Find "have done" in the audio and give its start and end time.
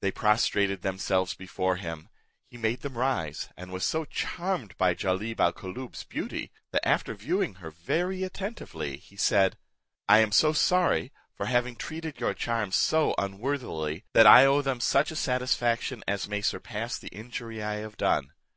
17.76-18.32